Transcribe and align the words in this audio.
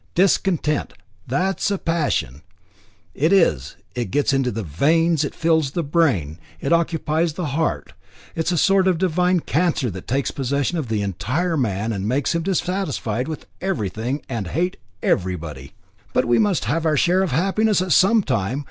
Discontent! 0.15 0.93
That's 1.27 1.69
a 1.69 1.77
passion, 1.77 2.41
it 3.13 3.31
is 3.31 3.75
it 3.93 4.05
gets 4.09 4.33
into 4.33 4.49
the 4.49 4.63
veins, 4.63 5.23
it 5.23 5.35
fills 5.35 5.69
the 5.73 5.83
brain, 5.83 6.39
it 6.59 6.73
occupies 6.73 7.33
the 7.33 7.45
heart; 7.53 7.93
it's 8.35 8.51
a 8.51 8.57
sort 8.57 8.87
of 8.87 8.97
divine 8.97 9.41
cancer 9.41 9.91
that 9.91 10.07
takes 10.07 10.31
possession 10.31 10.79
of 10.79 10.87
the 10.87 11.03
entire 11.03 11.55
man, 11.55 11.93
and 11.93 12.07
makes 12.07 12.33
him 12.33 12.41
dissatisfied 12.41 13.27
with 13.27 13.45
everything, 13.61 14.23
and 14.27 14.47
hate 14.57 14.77
everybody. 15.03 15.73
But 16.13 16.25
we 16.25 16.39
must 16.39 16.65
have 16.65 16.83
our 16.83 16.97
share 16.97 17.21
of 17.21 17.29
happiness 17.29 17.79
at 17.79 17.91
some 17.91 18.23
time. 18.23 18.59